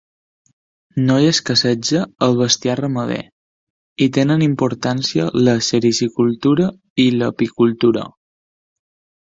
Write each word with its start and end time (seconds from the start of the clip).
No 1.09 1.17
hi 1.23 1.27
escasseja 1.31 1.99
el 2.27 2.33
bestiar 2.39 2.75
ramader, 2.79 3.19
i 4.07 4.09
tenen 4.17 4.47
importància 4.47 5.29
la 5.45 5.55
sericicultura 5.69 6.73
i 7.07 7.09
l'apicultura. 7.21 8.11